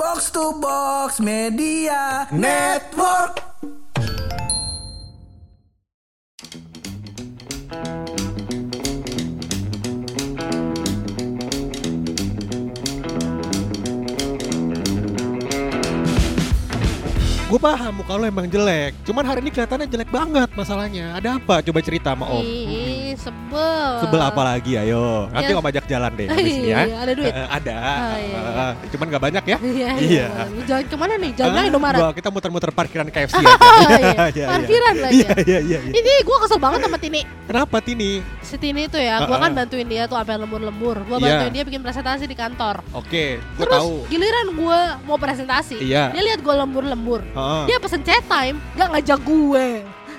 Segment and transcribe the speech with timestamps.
[0.00, 3.36] Box to Box Media Network.
[17.50, 21.58] Gue paham muka lo emang jelek Cuman hari ini kelihatannya jelek banget masalahnya Ada apa?
[21.66, 22.46] Coba cerita sama Om
[23.14, 23.90] Sebel.
[23.98, 25.50] Sebel apa lagi ayo Nanti.
[25.50, 27.32] Om ajak jalan deh habis ini ya Iya, ada duit.
[27.32, 28.62] Eh, Ada Oh, iya, iya.
[28.62, 30.26] Eh, Cuman gak banyak ya Iya, Iya.
[30.26, 30.26] iya.
[30.64, 31.30] Jalan ke mana nih?
[31.34, 32.00] Jalan Ah, Indomaret.
[32.12, 33.50] Kita muter-muter parkiran KFC aja
[33.98, 34.24] iya.
[34.30, 35.34] Iya, Parkiran lagi Iya ya?
[35.40, 35.92] iya iya iya.
[35.92, 37.20] Ini gue kesel banget sama Tini.
[37.46, 38.12] Kenapa Tini?
[38.40, 39.56] Si Tini itu ya, gue Ah, kan ah.
[39.56, 40.96] bantuin dia tuh sampai lembur-lembur.
[41.02, 41.24] Gue Iya.
[41.40, 42.82] bantuin dia bikin presentasi di kantor.
[42.92, 46.10] Oke Gue Terus tahu giliran gue mau presentasi, Iya.
[46.10, 47.20] dia lihat gue lembur-lembur.
[47.64, 49.66] Dia pesen chat time, gak ngajak gue.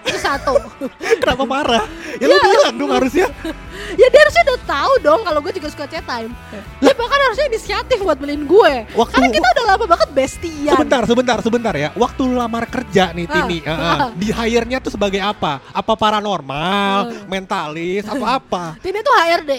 [0.02, 0.58] Itu satu.
[1.22, 1.84] Kenapa marah?
[2.18, 3.28] Ya lu bilang dong harusnya
[4.02, 6.32] ya dia harusnya udah tahu dong kalau gue juga suka chat time.
[6.78, 8.74] Dia bahkan harusnya inisiatif buat beliin gue.
[8.92, 10.74] Waktu- Karena kita udah lama banget bestian.
[10.74, 11.90] Sebentar, sebentar, sebentar ya.
[11.94, 13.34] Waktu lu lamar kerja nih, Ah.
[13.36, 15.62] Tini, eh, eh, di hire-nya tuh sebagai apa?
[15.70, 17.26] Apa paranormal, Ah.
[17.26, 18.76] mentalis, atau apa?
[18.80, 19.52] Tini tuh HRD.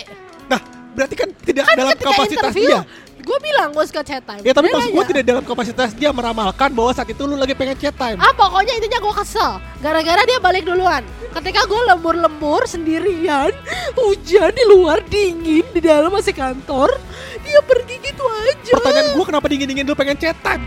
[0.45, 0.61] Nah,
[0.93, 2.81] berarti kan tidak Kan dalam kapasitas interview, dia.
[3.23, 4.43] Gue bilang gue suka chat time.
[4.43, 7.79] Ya tapi maksud gue tidak dalam kapasitas dia meramalkan bahwa saat itu lu lagi pengen
[7.79, 8.19] chat time.
[8.19, 11.03] Ah pokoknya intinya gue kesel Gara-gara dia balik duluan
[11.35, 13.51] Ketika gue lembur-lembur sendirian
[13.99, 16.91] Hujan di luar dingin Di dalam masih kantor
[17.47, 20.63] Dia pergi gitu aja Pertanyaan gue kenapa dingin-dingin lu pengen chat time?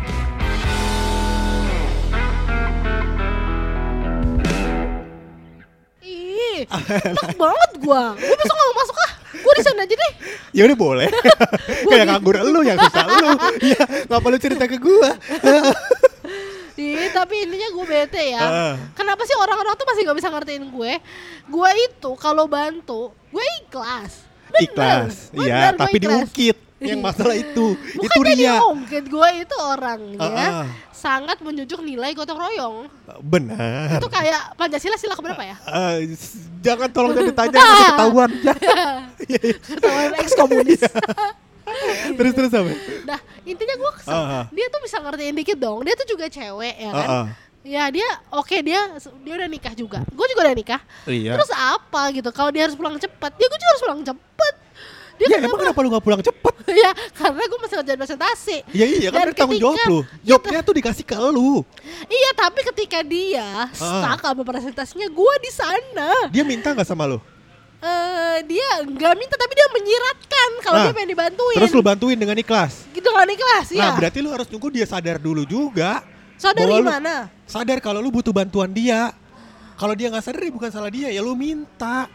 [6.03, 6.63] Ih
[7.41, 10.13] banget gue Gue besok gak mau masuk ah Gue di sana aja deh
[10.55, 11.09] Ya udah boleh.
[11.91, 13.29] Kayak nganggur lu yang susah lu.
[13.75, 15.11] Ya, ngapa lu cerita ke gua?
[16.75, 18.43] Ih, tapi intinya gue bete ya.
[18.43, 18.73] Ah.
[18.99, 20.93] Kenapa sih orang-orang tuh masih gak bisa ngertiin gue?
[21.47, 24.27] Gue itu kalau bantu, gue ikhlas.
[24.51, 25.15] Bener, Ikhlas.
[25.31, 26.11] Iya, gue tapi ikhlas.
[26.27, 26.57] diungkit.
[26.77, 28.55] Yang masalah itu, itu Bukan jadi ria.
[28.61, 30.67] ungkit, gue itu orangnya Ah, ah.
[30.91, 32.91] sangat menjunjung nilai gotong royong.
[33.21, 33.95] Benar.
[33.95, 35.55] Itu kayak Pancasila sila keberapa ya?
[35.61, 37.59] Eh, s- jangan tolong jangan ditanya
[37.89, 38.31] ketahuan.
[38.35, 38.53] Ya.
[39.25, 39.55] Iya, iya.
[39.55, 40.81] Ketahuan ex komunis.
[42.13, 42.71] terus terus apa?
[43.05, 44.11] nah, intinya gue kesel.
[44.11, 44.45] Ah, ah.
[44.51, 45.81] Dia tuh bisa ngertiin dikit dong.
[45.81, 47.07] Dia tuh juga cewek ya kan?
[47.07, 47.25] Ah.
[47.63, 50.05] Ya dia oke dia dia udah nikah juga.
[50.07, 50.81] Gue juga udah nikah.
[51.05, 51.33] Iya.
[51.33, 52.29] Terus apa gitu?
[52.29, 54.53] Kalau dia harus pulang cepet, ya gue juga harus pulang cepet.
[55.15, 56.53] Dia ya emang kenapa lu gak pulang cepet?
[56.83, 58.57] ya karena gue masih ngerjain presentasi.
[58.71, 59.99] Ya iya kan itu tanggung jawab ketika- lu.
[60.21, 61.63] Jobnya tuh dikasih ke lu.
[62.05, 66.09] Iya tapi ketika dia stuck sama presentasinya, gue di sana.
[66.27, 67.19] Dia minta nggak sama lu?
[67.77, 71.57] Eh dia nggak minta tapi dia menyiratkan kalau Nah, dia pengen dibantuin.
[71.59, 72.73] Terus lu bantuin dengan ikhlas.
[72.89, 73.81] gitu kan ikhlas ya.
[73.81, 76.01] Nah berarti lu harus nunggu dia sadar dulu juga.
[76.65, 77.29] Lu- gimana?
[77.45, 79.13] Sadar kalau lu butuh bantuan dia.
[79.75, 82.07] Kalau dia nggak sadar ya bukan salah dia, ya lu minta.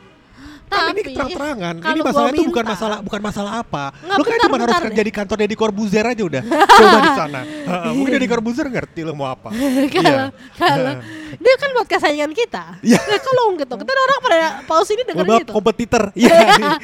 [0.70, 1.75] Kan ini Tapi, terang-terangan.
[1.75, 3.84] Ini kalau gua masalah itu bukan masalah bukan masalah apa.
[3.91, 5.06] Nggak, lu kan cuma harus bentar kerja deh.
[5.06, 6.42] di kantor Deddy Corbuzier aja udah.
[6.47, 7.41] Coba di sana.
[7.70, 9.50] Heeh, Mungkin Deddy Corbuzier ngerti lu mau apa.
[9.94, 10.92] kalau kalau
[11.30, 12.64] dia kan buat kesayangan kita.
[12.80, 12.98] Iya.
[13.03, 15.53] Ya kalau gitu, kita orang pada pause ini maaf gitu.
[15.53, 16.04] kompetitor.
[16.20, 16.36] Iya,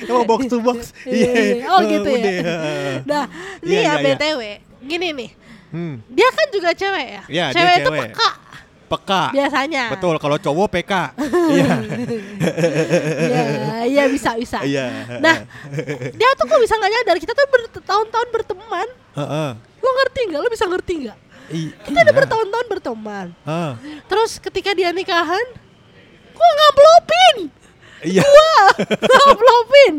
[0.02, 0.78] emang box to box.
[1.04, 1.54] Iya, Iya.
[1.70, 2.30] oh gitu ya.
[3.04, 3.24] Nah,
[3.60, 4.14] Iya, nih ya iya, iya.
[4.16, 4.40] BTW,
[4.82, 5.30] gini nih.
[5.66, 7.22] Hmm, Dia kan juga cewek ya.
[7.26, 8.02] Iya, cewek itu cewek.
[8.14, 8.28] peka
[8.86, 9.22] peka.
[9.30, 9.84] biasanya.
[9.90, 10.92] Betul, kalau cowok PK.
[11.56, 11.74] Iya.
[13.20, 13.44] Iya,
[13.86, 14.58] iya bisa bisa.
[14.62, 14.86] Iya.
[15.18, 15.46] Nah,
[16.12, 18.88] dia tuh kok bisa nggak nyadar kita tuh bertahun-tahun berteman.
[19.14, 19.50] Heeh.
[19.78, 20.40] Lo ngerti nggak?
[20.40, 21.18] Lo bisa ngerti nggak?
[21.48, 23.26] I- Kita udah bertahun-tahun berteman.
[24.04, 25.46] Terus ketika dia nikahan,
[26.32, 27.36] gua ngamplopin.
[28.02, 28.22] Iya.
[28.22, 28.50] Gua
[29.16, 29.94] ngamplopin.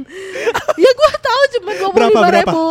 [0.75, 2.65] ya gua tahu cuma dua puluh lima ribu.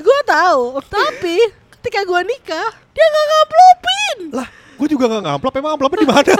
[0.00, 0.62] Gua tahu.
[0.82, 1.36] Tapi
[1.78, 4.16] ketika gua nikah, dia nggak ngamplopin.
[4.32, 6.32] Lah, gue juga gak ngamplop, emang amplopnya di mana?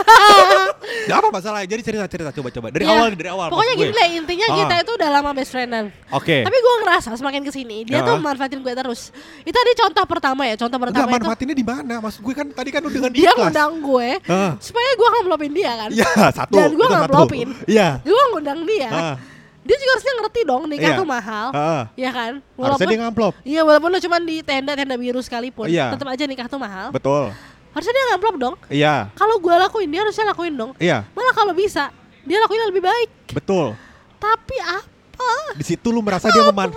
[1.07, 3.97] Gak apa masalah, jadi cerita-cerita coba-coba Dari Ya, awal, dari awal Pokoknya gini gue.
[3.97, 4.83] lah intinya kita Ah.
[4.83, 5.85] itu udah lama best friendan.
[6.09, 8.05] Oke Tapi gua ngerasa semakin ke sini dia Ya.
[8.05, 9.09] tuh manfaatin gue terus.
[9.41, 11.93] Itu tadi contoh pertama ya, contoh Enggak, pertama itu manfaatinnya di mana?
[11.99, 14.51] Maksud gue kan tadi kan udah dengan dia ikhlas ngundang gue Ah.
[14.59, 15.89] supaya gue ngamplopin dia kan.
[15.89, 17.47] Iya, satu Dan gue ngamplopin.
[17.65, 18.89] Iya Gue ngundang dia.
[18.89, 19.15] Ah.
[19.59, 20.97] Dia juga harusnya ngerti dong nikah Iya.
[20.97, 21.47] tuh mahal.
[21.51, 21.83] Ah.
[21.93, 22.31] Ya kan?
[22.53, 25.91] Harusnya dia ngamplop Iya walaupun lu cuma di tenda-tenda biru sekalipun, Iya.
[25.91, 26.91] tetap aja nikah tuh mahal.
[26.91, 27.35] Betul
[27.77, 28.55] Harusnya dia ngamplop dong.
[28.67, 30.71] Iya Kalau gue lakuin dia harusnya lakuin dong.
[30.81, 31.93] Iya, Malah kalau bisa
[32.25, 33.09] dia lakuin lebih baik.
[33.29, 33.77] betul
[34.17, 35.29] Tapi apa?
[35.53, 36.73] Di situ lu merasa dia meman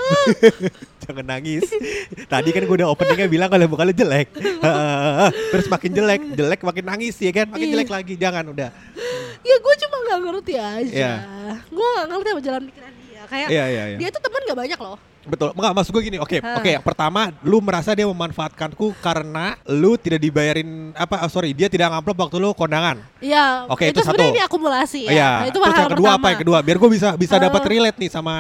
[1.05, 1.65] Jangan nangis
[2.25, 4.29] Tadi kan gue udah openingnya bilang kalau bukan lu jelek
[5.53, 7.73] Terus makin jelek Jelek makin nangis ya kan Makin Iya.
[7.77, 8.69] jelek lagi Jangan udah
[9.41, 10.93] Ya gue cuma nggak ngerti aja.
[10.93, 11.13] Iya.
[11.65, 13.23] Gue nggak ngerti sama jalan pikiran dia.
[13.25, 14.99] Kayak Iya, iya, iya dia tuh teman gak banyak loh.
[15.21, 16.17] Betul, enggak maksud gue gini.
[16.17, 16.57] Oke, Hah.
[16.57, 16.71] oke.
[16.71, 21.21] Yang pertama, lu merasa dia memanfaatkanku karena lu tidak dibayarin apa?
[21.21, 23.05] oh, sorry, dia tidak ngamplop waktu lu kondangan.
[23.19, 23.69] Iya.
[23.69, 24.35] Oke, itu itu sebenarnya satu.
[24.35, 25.11] ini akumulasi ya.
[25.11, 25.31] Iya.
[25.31, 26.17] Nah, itu Terus yang kedua pertama.
[26.17, 26.27] apa?
[26.31, 27.41] Yang kedua, biar gue bisa bisa Eh.
[27.43, 28.35] dapat relate nih sama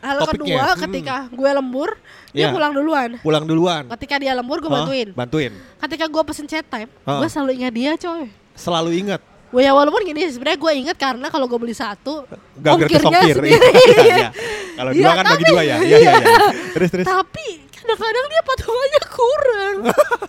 [0.00, 0.38] Hal topiknya.
[0.38, 0.80] kedua, Hmm.
[0.80, 1.90] ketika gue lembur,
[2.30, 2.54] dia Iya.
[2.54, 3.10] pulang duluan.
[3.18, 3.82] pulang duluan.
[3.90, 5.08] Ketika dia lembur, gue bantuin.
[5.10, 5.52] Bantuin.
[5.78, 7.18] Ketika gue pesen chat time, Hah?
[7.18, 8.30] gue selalu ingat dia, coy.
[8.54, 9.20] Selalu ingat.
[9.50, 12.22] Gue ya walaupun gini, sebenarnya gue ingat karena kalau gue beli satu,
[12.56, 13.34] Gak ongkirnya ongkir.
[13.34, 13.50] sendiri.
[14.00, 14.28] Iya.
[14.72, 15.76] Kalau Iya, dua kan bagi tapi- dua ya.
[15.78, 16.36] Iya iya iya.
[16.72, 17.04] Terus terus.
[17.04, 19.76] Tapi kadang-kadang dia patungannya kurang.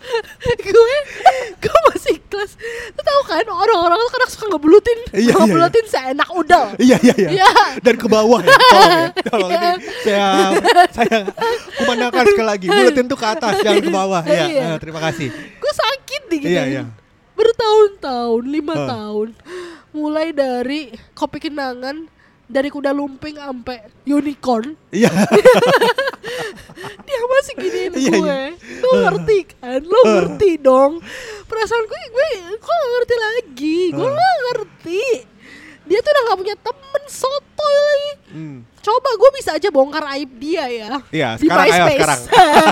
[0.66, 0.96] gue
[1.56, 2.52] gue masih kelas.
[2.92, 6.64] Lu tahu kan orang-orang tuh kadang suka ngebelutin, Iya, iya, ngebelutin seenak udel.
[6.76, 7.30] Iya iya iya.
[7.38, 7.50] Iya.
[7.80, 8.50] Dan ke bawah ya.
[8.50, 9.14] Tolong ya.
[9.30, 9.62] Tolong Iya.
[9.62, 10.28] ini saya
[10.92, 11.18] saya
[11.78, 12.66] kumandangkan sekali lagi.
[12.68, 14.22] Buletin tuh ke atas jangan ke bawah.
[14.26, 14.46] Iya.
[14.48, 14.62] Iya.
[14.66, 15.28] eh, terima kasih.
[15.32, 16.52] Gue sakit nih gitu.
[16.52, 16.84] Iya, iya.
[17.42, 18.88] Bertahun-tahun, lima Hah.
[18.88, 19.28] tahun.
[19.92, 22.06] Mulai dari kopi kenangan,
[22.46, 25.10] dari kuda lumping sampai unicorn, Iya.
[27.08, 28.42] dia masih giniin Iya, gue.
[28.54, 28.80] iya.
[28.80, 29.82] Lo ngerti kan?
[29.82, 30.94] Lo ngerti dong.
[31.44, 33.80] Perasaan gue, gue kok gak ngerti lagi.
[33.92, 35.04] Gue gak ngerti.
[35.84, 38.12] Dia tuh udah gak punya temen sotoy lagi.
[38.32, 38.58] Hmm.
[38.82, 40.88] Coba gue bisa aja bongkar aib dia ya.
[41.08, 41.94] Iya, Di sekarang ayo MySpace.
[41.96, 42.22] sekarang.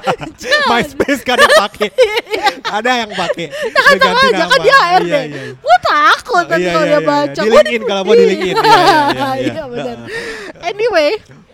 [0.71, 1.87] MySpace kan yang pakai.
[2.81, 3.45] Ada yang pakai.
[3.49, 5.05] Jangan Udah ganti aja kan dia HRD.
[5.05, 5.41] Iya, iya.
[5.53, 7.29] Gue takut nanti Iya, kalau iya, dia iya, baca.
[7.29, 7.37] iya.
[7.39, 8.55] Gua Di-link-in kalau mau di-link-in.
[8.55, 8.99] Iya, iya, iya,
[9.37, 9.51] iya.
[9.53, 9.97] Iya benar.
[10.65, 11.09] Anyway,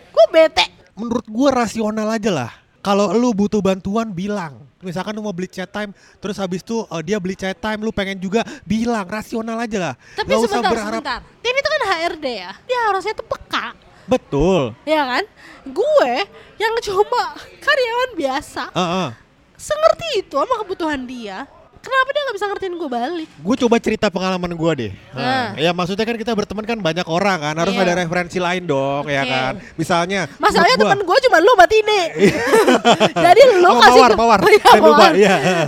[0.08, 0.64] gue bete.
[0.96, 2.50] Menurut gua rasional aja lah.
[2.80, 4.64] Kalau lu butuh bantuan bilang.
[4.78, 7.90] Misalkan lu mau beli chat time, terus habis itu eh, dia beli chat time, lu
[7.90, 9.94] pengen juga bilang rasional aja lah.
[10.14, 11.00] Tapi Nggak usah sebentar, berharap.
[11.02, 11.20] sebentar.
[11.42, 12.52] Tini itu kan HRD ya.
[12.62, 13.66] Dia harusnya tuh peka.
[14.06, 14.74] Betul.
[14.86, 15.24] Ya kan?
[15.66, 16.12] Gue
[16.56, 17.24] yang cuma
[17.58, 18.62] karyawan biasa.
[18.70, 19.08] Heeh.
[19.56, 21.44] Sengerti itu sama kebutuhan dia.
[21.76, 23.28] Kenapa dia gak bisa ngertiin gue balik?
[23.38, 24.92] Gue coba cerita pengalaman gue deh.
[25.14, 25.54] Nah.
[25.54, 27.86] Ya maksudnya kan kita berteman kan banyak orang kan, harus Iya.
[27.86, 29.30] ada referensi lain dong, ya Oke.
[29.30, 29.52] kan.
[29.78, 32.02] Misalnya, Masalahnya temen gue cuma lu sama Tini.
[33.30, 34.38] Jadi lu Oh, kasih mawar, gua- mawar.
[34.66, 35.12] Saya lupa, mawar.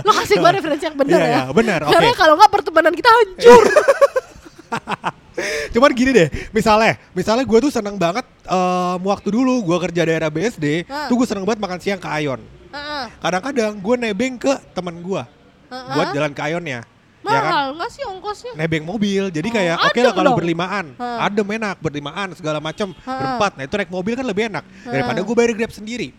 [0.03, 1.31] Lu kasih gue referensi yang benar Iya, ya.
[1.31, 1.93] iya, benar, oke.
[1.95, 3.63] Karena kalau nggak pertemanan kita hancur.
[5.73, 10.27] Cuman gini deh, misalnya, misalnya gue tuh seneng banget em, waktu dulu gue kerja daerah
[10.27, 11.05] BSD, Ah.
[11.05, 12.41] tuh gue seneng banget makan siang ke Ayon.
[12.69, 13.03] Heeh.
[13.19, 15.21] Kadang-kadang gue nebeng ke temen gue
[15.67, 15.93] Heeh.
[15.93, 16.81] buat jalan ke Ayonnya.
[17.19, 17.51] Ya kan?
[17.51, 18.51] Mahal nggak sih ongkosnya?
[18.55, 20.39] Nebeng mobil, jadi Oh, kayak oke adem lah kalau dong.
[20.39, 21.27] berlimaan, Ha.
[21.27, 23.51] adem enak, berlimaan segala macam, berempat.
[23.53, 26.15] Nah itu naik mobil kan lebih enak daripada gue bayar grab sendiri,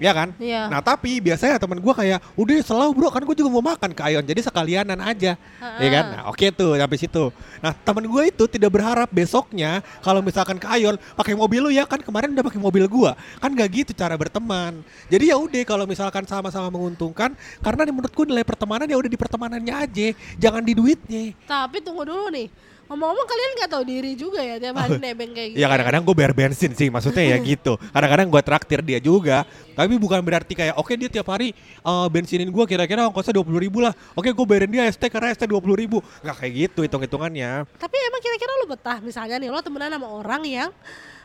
[0.00, 0.32] ya kan?
[0.40, 0.72] Iya.
[0.72, 4.02] Nah tapi biasanya temen gue kayak udah selalu bro kan gue juga mau makan ke
[4.02, 5.78] Ayon, jadi sekalianan aja, Ha.
[5.78, 6.04] ya kan?
[6.16, 7.24] Nah oke tuh sampai situ.
[7.60, 11.84] Nah temen gue itu tidak berharap besoknya kalau misalkan ke Ayon pakai mobil lu ya
[11.84, 14.80] kan kemarin udah pakai mobil gue, kan gak gitu cara berteman.
[15.12, 19.20] Jadi ya udah kalau misalkan sama-sama menguntungkan, karena menurut gue nilai pertemanan ya udah di
[19.20, 20.06] pertemanannya aja,
[20.40, 21.36] jangan di duitnya.
[21.44, 22.48] Tapi tunggu dulu nih.
[22.90, 25.62] Ngomong-ngomong kalian nggak tahu diri juga ya tiap hari nebeng kayak gitu.
[25.62, 27.78] Ya kadang-kadang gue bayar bensin sih maksudnya ya gitu.
[27.94, 29.46] Kadang-kadang gue traktir dia juga.
[29.78, 33.62] Tapi bukan berarti kayak oke dia tiap hari eh, bensinin gue kira-kira ongkosnya dua puluh
[33.62, 33.94] ribu lah.
[34.18, 36.02] Oke gue bayarin dia ST karena ST dua puluh ribu.
[36.26, 37.62] Nggak kayak gitu hitung-hitungannya.
[37.78, 40.70] Tapi emang kira-kira lu betah misalnya nih lo temenan sama orang yang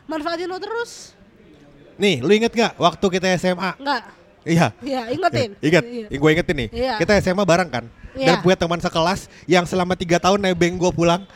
[0.06, 1.18] manfaatin lo terus?
[1.98, 3.74] Nih lu inget gak waktu kita SMA?
[3.74, 4.06] Enggak.
[4.46, 4.70] Iya.
[4.78, 5.50] Iya, ingetin.
[5.58, 6.06] Ingat, Iya.
[6.14, 6.68] gue ingetin nih.
[6.70, 6.94] Iya.
[7.02, 7.84] Kita SMA bareng kan.
[8.14, 8.40] Dan Iya.
[8.40, 11.26] punya teman sekelas yang selama tiga tahun nebeng gue pulang.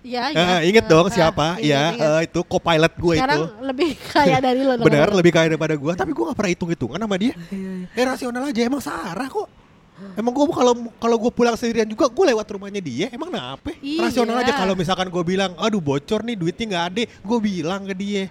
[0.00, 0.44] Iya, iya.
[0.64, 1.46] Eh, inget dong Ah, siapa?
[1.60, 2.08] Iya, inget.
[2.08, 3.20] eh, itu co-pilot gue itu.
[3.20, 4.72] Sekarang lebih kaya dari lo.
[4.80, 7.32] Bener, lebih kaya daripada gua, tapi gua gak pernah hitung-hitungan sama dia.
[7.52, 9.48] Iya, Eh rasional aja, emang Sarah kok.
[10.16, 13.76] Emang gua kalau kalau gua pulang sendirian juga gua lewat rumahnya dia, emang kenapa?
[13.84, 14.08] Iya.
[14.08, 17.92] Rasional aja kalau misalkan gua bilang, aduh bocor nih duitnya nggak ada, gua bilang ke
[17.92, 18.22] dia,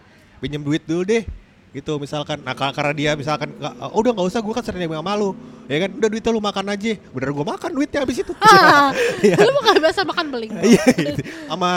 [0.42, 1.22] pinjem duit dulu deh.
[1.70, 4.90] Gitu misalkan, nah ka- karena dia misalkan, "Nggak, oh, udah nggak usah gua kan sering
[4.90, 5.38] sama lu,
[5.70, 8.34] ya kan, udah duitnya lu makan aja, bener gua makan duitnya habis itu.
[9.22, 9.38] Iya.
[9.38, 10.50] lu mau biasa makan beling.
[10.66, 11.22] Iya, gitu.
[11.46, 11.72] sama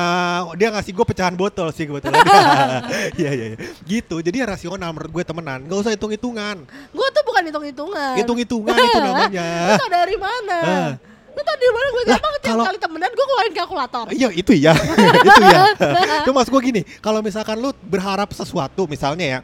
[0.56, 2.24] dia ngasih gue pecahan botol sih kebetulan.
[3.20, 3.58] Iya iya iya.
[3.84, 4.16] Gitu.
[4.18, 5.60] Jadi ya rasional menurut gue temenan.
[5.68, 6.64] Gak usah hitung-hitungan.
[6.88, 8.14] Gue tuh bukan hitung-hitungan.
[8.16, 9.76] Hitung-hitungan itu Lu namanya.
[9.76, 10.58] tau dari mana?
[11.32, 14.06] Lu tau dari mana gue gampang tiap kali temenan gue keluarin kalkulator.
[14.08, 14.72] Iya itu ya.
[14.72, 15.62] itu ya.
[16.24, 19.40] Cuma maksud gue gini, kalau misalkan lu berharap sesuatu misalnya ya.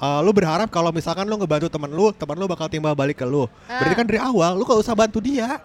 [0.00, 3.24] Eh, lu berharap kalau misalkan lu ngebantu temen lu, temen lu bakal timbal balik ke
[3.24, 3.44] lu.
[3.66, 3.98] Berarti Ah.
[3.98, 5.60] kan dari awal lu gak usah bantu dia.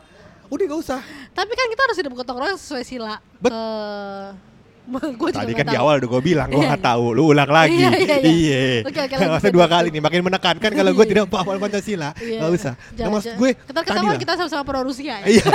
[0.46, 1.00] Udah gak usah.
[1.32, 3.18] Tapi kan kita harus hidup gotong royong sesuai sila.
[3.40, 4.55] Bet- gue
[5.16, 5.84] juga Tadi nggak kan di tahu.
[5.86, 7.06] awal udah gue bilang gue Iya, gak tahu.
[7.18, 7.78] Lu ulang lagi.
[7.78, 8.30] Iya, iya, iya.
[8.30, 8.64] Iya.
[8.86, 12.10] Oke, oke, dua kali nih makin menekankan kalau gue tidak paham Pancasila.
[12.22, 12.40] Iya.
[12.46, 12.74] Gak usah.
[12.78, 14.18] Nah, maksud gue kita lah.
[14.22, 15.28] kita sama-sama pro Rusia ya.
[15.28, 15.46] Iya.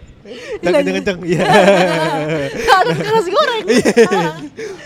[0.62, 1.18] Kenceng-kenceng.
[1.26, 1.42] Iya.
[3.14, 3.64] Nasi goreng.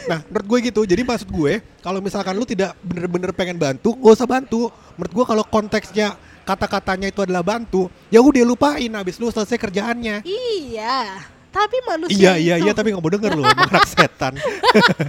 [0.09, 0.81] Nah, menurut gue gitu.
[0.89, 1.53] Jadi maksud gue,
[1.85, 4.73] kalau misalkan lu tidak bener-bener pengen bantu, gak usah bantu.
[4.97, 10.21] Menurut gue kalau konteksnya kata-katanya itu adalah bantu, ya udah lupain habis lu selesai kerjaannya.
[10.25, 11.34] iya.
[11.55, 14.35] Tapi manusia Iya iya itu, iya tapi nggak mau denger emang anak setan.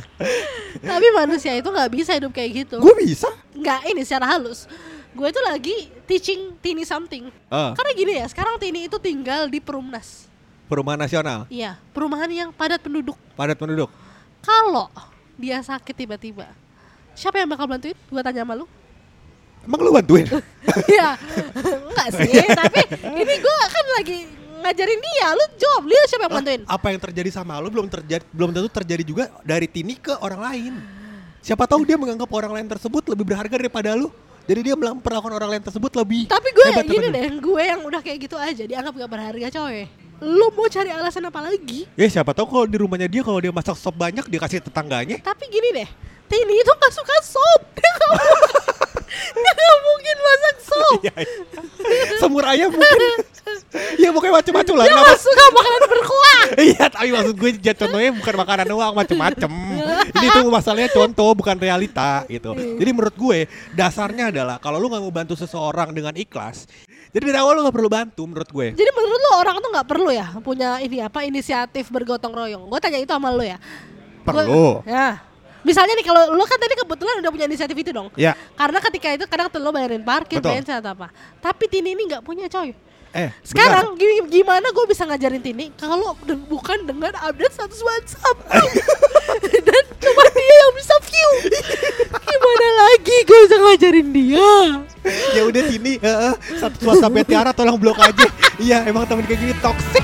[0.91, 2.77] tapi manusia itu nggak bisa hidup kayak gitu.
[2.77, 3.29] gue bisa.
[3.51, 4.69] Nggak ini secara halus.
[5.11, 7.31] Gue itu lagi teaching Tini something.
[7.47, 10.27] Ah, Karena gini ya, sekarang Tini itu tinggal di Perumnas.
[10.65, 13.13] perumahan nasional, Iya, perumahan yang padat penduduk.
[13.33, 13.85] padat penduduk.
[14.41, 14.89] Kalau
[15.35, 16.49] dia sakit tiba-tiba,
[17.13, 17.93] siapa yang bakal bantuin?
[18.09, 18.65] Gua tanya sama lu.
[19.61, 20.25] Emang lu bantuin?
[20.89, 21.15] Iya,
[21.55, 22.33] enggak sih.
[22.49, 22.81] Tapi
[23.15, 23.33] ini
[24.65, 25.27] ngajarin dia.
[25.37, 26.61] Lu jawab, dia siapa yang bantuin?
[26.65, 30.41] Apa yang terjadi sama lu belum terjadi belum tentu terjadi juga dari Tini ke orang
[30.41, 30.73] lain.
[31.45, 34.09] Siapa tahu dia menganggap orang lain tersebut lebih berharga daripada lu.
[34.45, 37.17] Jadi dia memperlakukan orang lain tersebut lebih Tapi gue hebat gini lu.
[37.17, 39.89] deh, gue yang udah kayak gitu aja dianggap gak berharga coy.
[40.21, 41.89] Lu mau cari alasan apa lagi?
[41.97, 45.17] Ya siapa tahu kalau di rumahnya dia kalau dia masak sop banyak dia kasih tetangganya.
[45.17, 45.89] Tapi gini deh,
[46.29, 47.61] Tini itu gak suka sop.
[47.77, 48.41] Dia gak mungkin,
[49.41, 49.77] dia gak
[50.65, 50.99] sop.
[51.05, 51.39] Iya, iya.
[52.17, 53.01] Semur ayam mungkin.
[54.01, 54.85] ya pokoknya macam-macam lah.
[54.85, 55.11] Dia Kenapa?
[55.13, 56.33] gak suka makanan berkuah.
[56.55, 59.51] Iya, tapi maksud gue jat contohnya bukan makanan doang, macem-macem.
[60.21, 62.53] Ini tuh masalahnya contoh, bukan realita gitu.
[62.53, 66.69] Jadi menurut gue dasarnya adalah kalau lu nggak mau bantu seseorang dengan ikhlas,
[67.11, 68.67] jadi dari awal lu nggak perlu bantu menurut gue.
[68.77, 72.67] Jadi menurut lu orang tuh nggak perlu ya punya ini apa inisiatif bergotong royong?
[72.69, 73.57] Gue tanya itu sama lu ya.
[74.25, 74.67] Gua- Perlu.
[74.85, 75.23] ya.
[75.65, 78.13] Misalnya nih kalau lu kan tadi kebetulan udah punya inisiatif itu dong.
[78.13, 78.37] Ya.
[78.53, 81.09] Karena ketika itu kadang tuh lo bayarin parkir, bensin atau apa.
[81.41, 82.77] Tapi Tini ini nggak punya coy.
[83.15, 88.37] Eh, Sekarang gi- gimana gue bisa ngajarin Tini kalau de- bukan dengan update status WhatsApp
[89.71, 91.29] dan cuma dia yang bisa view.
[92.11, 94.51] Gimana lagi gue bisa ngajarin dia?
[95.31, 98.27] ya udah sini, heeh, satu WhatsApp Tiara tolong blok aja.
[98.59, 100.03] Iya, emang temen kayak gini toxic.